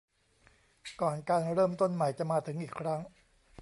[1.01, 3.01] ก่อนการเริ่มต้นใหม่จะมาถึงอีกครั้ง